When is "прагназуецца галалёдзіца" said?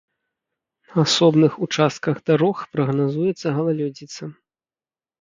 2.75-4.35